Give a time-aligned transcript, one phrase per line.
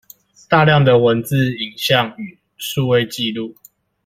[0.49, 3.53] 大量的文字、影像與數位紀錄